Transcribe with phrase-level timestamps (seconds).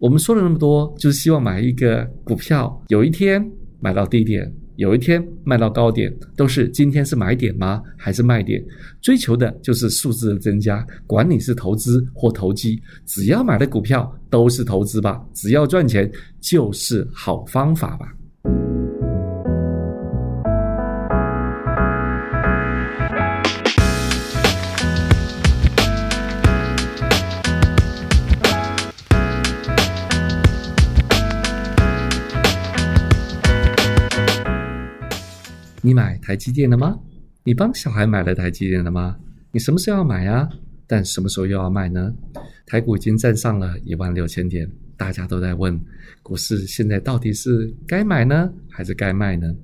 [0.00, 3.46] 我们说了那么多，就是希望买一个股票，有一天
[3.80, 7.82] 买到低点，有一天卖到高点，都是今天是买点吗？
[7.98, 8.64] 还是卖点？
[9.02, 16.10] 追求的就是数字的增加，管你是投资或投机，只要买的股票都是投资吧，只要赚钱
[16.40, 18.10] 就是好方法吧。
[35.82, 36.98] 你买台积电了吗？
[37.42, 39.16] 你帮小孩买了台积电了吗？
[39.50, 40.48] 你什么时候要买啊？
[40.86, 42.12] 但什么时候又要卖呢？
[42.66, 45.80] 台股已经站上了一万六千点，大家都在问，
[46.22, 49.54] 股市现在到底是该买呢，还是该卖呢？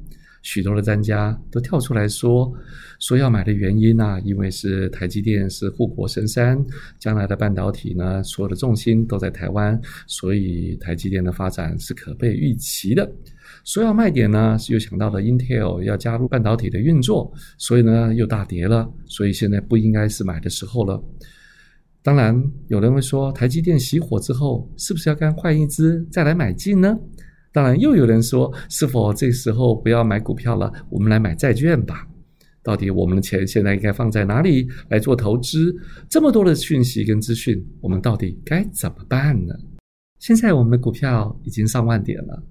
[0.46, 2.52] 许多的专家都跳出来说，
[3.00, 6.64] 说要买的原因呢，因为是台积电是护国神山，
[7.00, 13.10] 将来的半导体呢，所有的重心都在台湾，所以台积电的发展是可被预期的。
[13.64, 21.02] 说要卖点呢，是又想到了 Intel 要加入半导体的运作，所以呢又大跌了，所以现在不应该是买的时候了。
[22.04, 26.96] 当然，有人会说台积电熄火之后，是不是要该换一支再来买进呢？
[27.52, 32.06] 当然，又有人说，是否这时候不要买股票了，我们来买债券吧？
[32.62, 35.74] 到底我们的钱现在应该放在哪里来做投资？
[36.08, 39.54] 这么多的讯息跟资讯，我们到底该怎么办呢？
[40.18, 42.42] 现在我们的股票已经上万点了。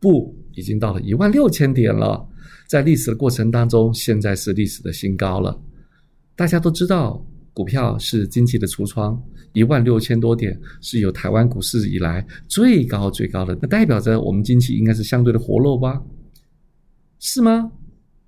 [0.00, 2.26] 不，已经到了一万六千点了。
[2.68, 5.60] 在历史的过程当中，现在是历史的新高了。
[6.36, 7.24] 大家都知道，
[7.58, 9.20] 股票是经济的橱窗，
[9.52, 16.00] 一万六千多点是有台湾股市以来最高最高的，那代表着我们经济应该是相对的活络吧？
[17.18, 17.72] 是吗？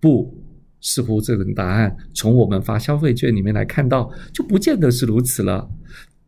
[0.00, 0.37] 不，
[0.81, 5.70] 似乎这个答案从我们发消费券里面来看到，就不见得是如此了。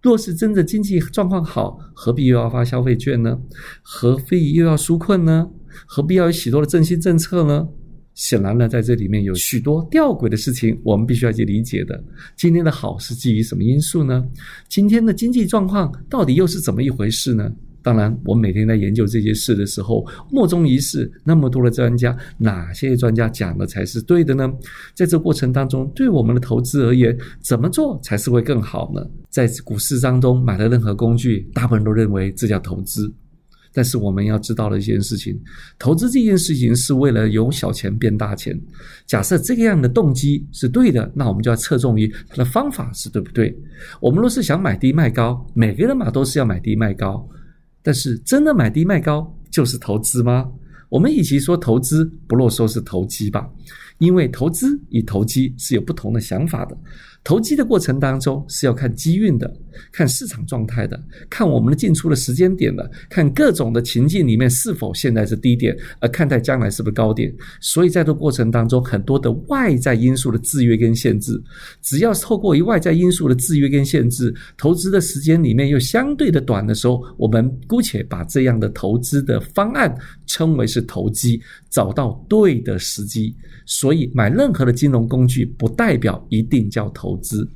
[0.00, 3.36] 若是真的经济状况好，何必又要发消费券呢？
[3.82, 5.50] 何必又要纾困呢？
[5.88, 7.68] 何必要有许多的振兴政策呢？
[8.14, 12.02] 显然呢，在这里面有许多吊诡的事情，我们必须要去理解的。
[12.36, 14.24] 今天的好是基于什么因素呢？
[14.68, 17.50] 今天的经济状况到底又是怎么一回事呢？
[17.84, 21.10] 当然，我每天在研究这些事的时候，莫衷一是。
[21.24, 24.48] 那么多的专家，哪些专家讲的才是对的呢？
[24.94, 29.04] 在这过程当中，对我们的投资而言，怎么做才是会更好呢？
[29.30, 33.12] 在股市当中买的任何工具，大部分都认为这叫投资。
[33.72, 35.38] 但是我们要知道的一件事情，
[35.78, 38.60] 投资这件事情是为了由小钱变大钱。
[39.06, 43.56] 假设这个样的动机是对的，那我们就要侧重于它的方法是对不对？
[44.00, 47.28] 我们若是想买低卖高，每个人嘛都是要买低卖高。
[47.82, 50.48] 但是，真的买低卖高就是投资吗？
[50.92, 53.48] 我们与其说投资，不如说是投机吧，
[53.96, 56.76] 因为投资与投机是有不同的想法的。
[57.24, 59.48] 投机的过程当中是要看机运的，
[59.92, 67.32] 看市场状态的，看我们的进出的时间点的，看各种的情境里面是否现在是低点，而看待将来是不是高点。
[67.60, 71.40] 所以在这过程当中，很多的外在因素的制约跟限制，
[71.80, 79.96] 只要透过于外在因素的制约跟限制，投资的时间里面又相对的短的时候，我们姑且把这样的投资的方案
[80.32, 83.34] 称为是投机，找到对的时机。
[83.66, 87.16] 所以买任何的金融工具，不代表一定叫投。
[87.18, 87.46] 资，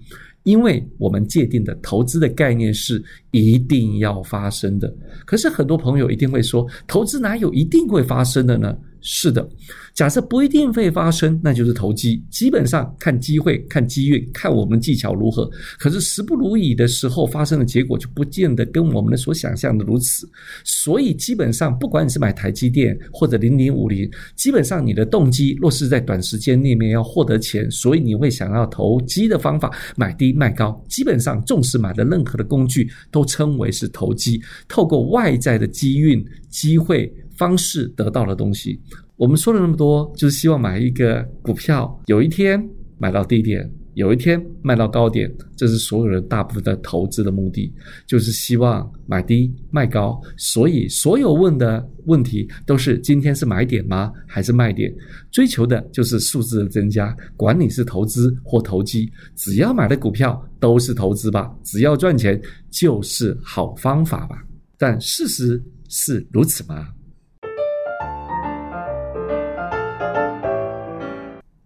[0.44, 3.02] 因为我们界定的投资的概念是
[3.36, 4.92] 一定要发生的。
[5.24, 8.76] 可是很多朋友一定会说，投资哪有一定会发生的呢？
[9.08, 9.48] 是的。
[9.94, 12.22] 假设不一定会发生，那就是投机。
[12.28, 15.48] 基本上看机会、看机遇、看我们技巧如何。
[15.78, 20.28] 可是时不如意的时候，发生的结果就不见得跟我们的所想象的如此。
[20.64, 30.84] 所以基本上，不管你是买台积电或者零零五零，基本上你的动机若是在短时间里面要获得钱，所以你会想要投机的方法，买低卖高。
[30.88, 38.80] 基本上，纵使买的任何的工具，都称为是投机，透过外在的机运、机会方式得到的东西。
[39.16, 42.62] 我们说了那么多，就是希望买一个股票，有一天
[42.98, 47.72] 买到低点，有一天卖到高点，这是所有人大部分的投资的目的，
[48.06, 50.20] 就是希望买低卖高。
[50.36, 54.12] 所以所有问的问题都是：今天是买点吗？
[54.26, 54.94] 还是卖点？
[55.32, 62.38] 追求的就是数字的增加，管你是投资或投机，只要买的股票都是投资吧，只要赚钱
[62.70, 64.36] 就是好方法吧。
[64.76, 66.86] 但事实是如此吗？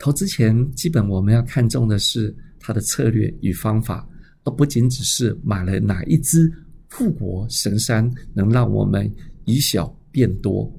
[0.00, 4.08] 投资前，基本我们要看重的是它的策略与方法，
[4.44, 6.50] 而不仅只是买了哪一只
[6.88, 9.12] 富国神山能让我们
[9.44, 10.72] 以小变多。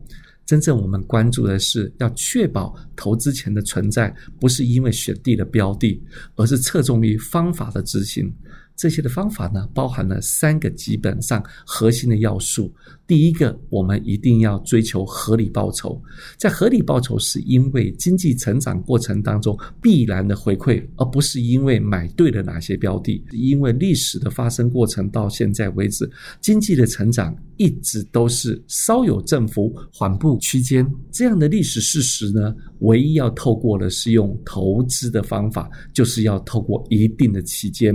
[0.44, 6.02] 真正我们关注的是要确保投资前的存在，不是因为选地的标的，
[6.36, 8.34] 而是侧重于方法的执行。
[8.82, 12.74] 这些的方法呢，包含了三个基本上核心的要素。
[13.06, 16.02] 第一个，我们一定要追求合理报酬。
[16.36, 23.24] 在合理报酬，是因为经济成长过程当中必然的回馈，而不是因为买对了哪些标的。
[23.32, 32.56] 因为历史的发生过程到现在为止，经济的成长一直都是稍有振幅、缓步区间这样的历史事实呢。
[32.80, 37.94] 唯一要透过的是用投资的方法，就是要透过一定的期间，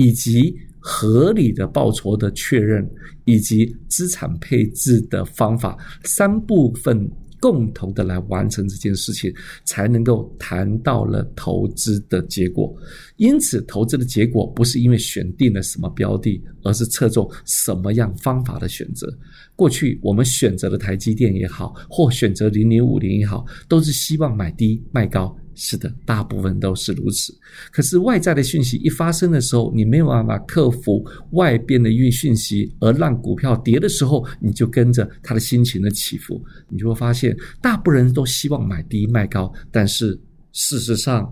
[0.00, 0.56] 以及。
[0.82, 2.90] 合理的报酬的确认，
[3.26, 7.06] 以及资产配置的方法，三部分
[7.38, 9.30] 共同的来完成这件事情，
[9.66, 12.74] 才能够谈到了投资的结果。
[13.18, 19.06] 因此，投资的结果不是因为选定了什么标的，而是侧重什么样方法的选择。
[19.54, 25.36] 过去我们选择的台积电也好，或选择零零五零也好，都是希望买低卖高。
[25.62, 27.38] 是的，大部分都是如此。
[27.70, 40.18] 可是外在的讯息一发生的时候，你没有办法克服外边的运讯息，而让股票跌的时候，你就跟着他的心情的起伏，你就会发现，大部分人都希望买低卖高，但是
[40.52, 41.30] 事实上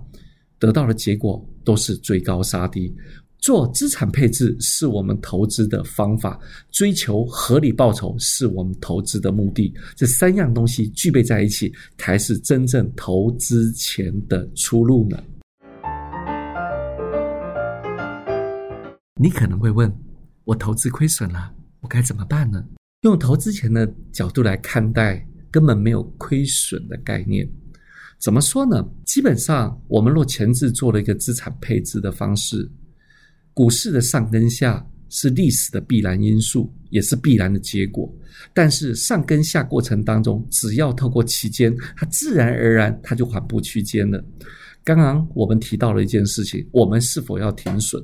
[0.58, 2.94] 得到的结果都是追高杀低。
[3.38, 6.38] 做资产配置是我们投资的方法，
[6.70, 9.72] 追求合理报酬是我们投资的目的。
[9.96, 15.16] 这三样东西具备在一起，才是真正投资前的出路呢。
[19.20, 19.92] 你可能会问：
[20.44, 22.64] 我投资亏损了，我该怎么办呢？
[23.02, 27.48] 用投资前的角度来看待，根本没有亏损的概念。
[28.18, 28.84] 怎么说呢？
[29.06, 32.68] 基本上，我们若前置做了一个资产配置的方式。
[33.58, 38.08] 股市的上跟下是历史的必然因素，也是必然的结果。
[38.54, 44.24] 但是上跟下过程当中，只要透过期间，它自然而然它就缓步区间了。
[44.84, 48.00] 刚刚我们提到了一件事情，我们是否要停损？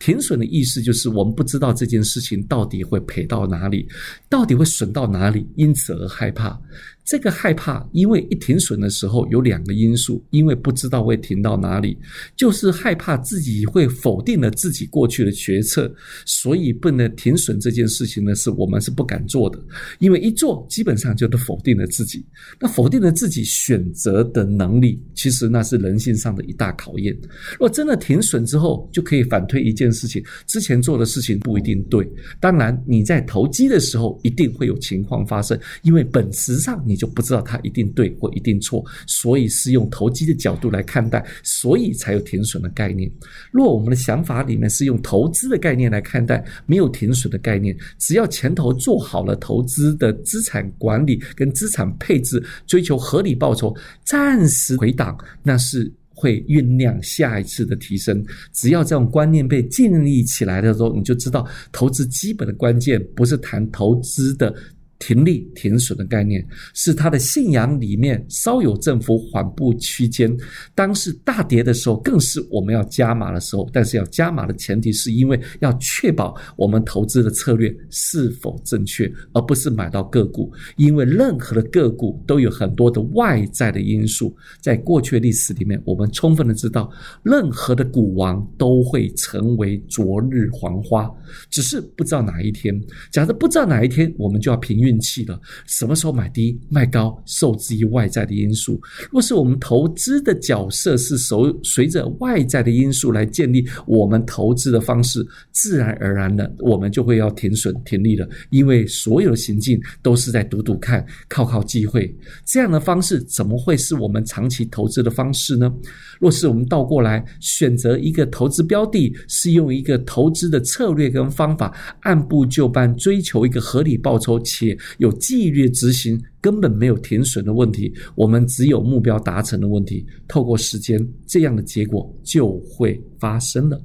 [0.00, 3.86] 停损的意思就是我们不知道这件事情到底会赔到哪里，
[4.28, 6.60] 到底会损到哪里，因此而害怕。
[7.06, 11.96] 这个害怕，因为一停损的时候有两个因素，因为不知道会停到哪里，
[12.34, 15.88] 就是害怕自己会否定了自己过去的决策，
[16.24, 19.56] 所以不能停损这件事情呢，是我们是不敢做的，
[20.00, 22.26] 因为一做基本上就都否定了自己，
[22.58, 27.16] 那否定了自己选择的能力，其实那是人性上的一大考验。
[27.56, 32.04] 若真的停损之后，就可以反推一件事情，之前做的事情不一定对，
[32.40, 36.95] 当然你在投机的时候一定会有情况发生，因为本质上你。
[36.96, 43.10] 就不知道它一定对或一定错，所以是用投机的角度来看待，所以才有停损的概念。
[43.50, 58.24] 若我们的想法里面是用投资的概念来看待，没有停损的概念，只要前头做好了投资的资产管理跟资产配置，追求合理报酬，暂时回档，那是会酝酿下一次的提升。
[58.52, 64.54] 只要这种观念被建立起来的时候，你就知道投资基本的关键不是谈投资的。
[64.98, 70.34] 停利停损的概念是他的信仰里面稍有振幅缓步区间，
[70.74, 73.68] 当是大跌的时候，更是我们要加码的时候。
[73.72, 80.50] 但是要加码的前提是因为要确保我们投资的策略是否正确，而不是买到个股。
[80.76, 86.90] 因为任何的个股都有很多的外在的因素，在过去历史里面，我们充分的知道，
[87.22, 91.10] 任何的股王都会成为昨日黄花，
[91.50, 92.80] 只是不知道哪一天。
[93.10, 94.85] 假设不知道哪一天，我们就要平。
[94.86, 98.80] 运气的，什么时候买低卖高，受制于外在的因素。
[99.10, 108.28] 若是我们投资的角色是随随着外在的因素来建立我们投资的方式，自然而然的，我们就会要停损停利了。
[108.50, 112.16] 因为所有的行径都是在赌赌看，靠靠机会。
[112.44, 115.72] 这样的方式怎么会是我们长期投资的方式呢？
[116.20, 127.92] 若是我们倒过来选择一个投资标的，是用一个投资的策略跟方法，按部就班追求一个合理报酬且有纪律执行，根本没有停损的问题。
[128.14, 130.06] 我们只有目标达成的问题。
[130.28, 133.80] 透过时间，这样的结果就会发生了。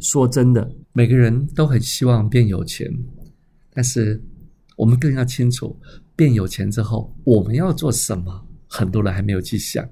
[0.00, 2.90] 说真的，每个人都很希望变有钱，
[3.72, 4.22] 但是
[4.76, 5.74] 我们更要清楚，
[6.14, 8.46] 变有钱之后我们要做什么。
[8.68, 9.88] 很多人还没有去想。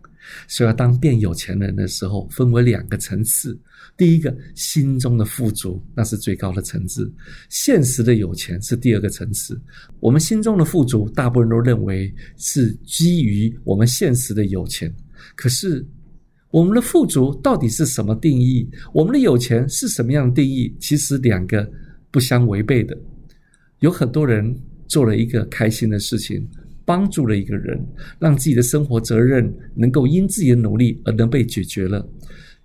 [0.48, 3.58] 所以，当变有钱人的时候，分为两个层次。
[3.96, 7.04] 第一个，心中的富足，那是最高的层次；
[7.48, 9.60] 现实的有钱是第二个层次。
[10.00, 14.92] 我们心中的富足，大部分都认为是基于我们现实的有钱。
[15.36, 15.86] 可是，
[16.50, 18.68] 我们的富足到底是什么定义？
[18.92, 20.74] 我们的有钱是什么样的定义？
[20.80, 21.70] 其实两个
[22.10, 22.96] 不相违背的。
[23.80, 24.56] 有很多人
[24.88, 26.48] 做了一个开心的事情。
[26.84, 27.80] 帮助了一个人，
[28.18, 32.06] 让自己的生活责任能够因自己的努力而能被解决了。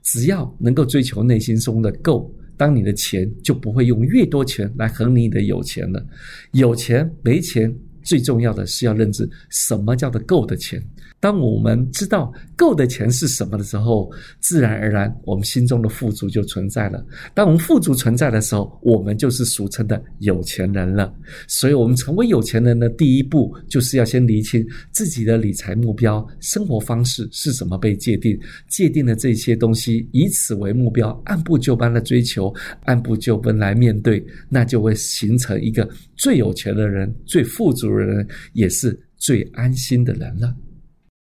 [0.01, 6.05] 只要能够追求内心中的够，当你的钱就不会用越多钱来衡量你的有钱了。
[6.51, 7.73] 有钱没钱，
[8.03, 10.81] 最重要的是要认知什么叫做够的钱。
[11.21, 17.05] 当我们知道够的钱是什么的时候，自然而然我们心中的富足就存在了。
[17.33, 21.13] 当我们富足存在的时候，我们就是俗称的有钱人了。
[21.45, 28.39] 所以，我们成为有钱人的第一步，就是要先厘清自己的理财目标、生活方式是怎么被界定。
[28.69, 32.53] 界定的这些东西，以此为目标，按部就班的追求，
[32.85, 40.55] 按部就班来面对，那就会形成一个最有钱的人、最富足的人，也是最安心的人了。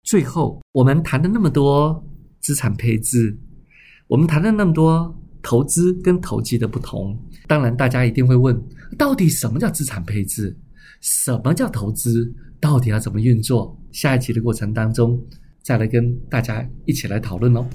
[0.03, 2.03] 最后，我们谈了那么多
[2.39, 3.37] 资产配置，
[4.07, 7.17] 我们谈了那么多投资跟投机的不同。
[7.47, 8.59] 当然，大家一定会问：
[8.97, 10.57] 到底什么叫资产配置？
[11.01, 12.33] 什么叫投资？
[12.59, 13.77] 到底要怎么运作？
[13.91, 15.21] 下一集的过程当中，
[15.63, 17.65] 再来跟大家一起来讨论哦。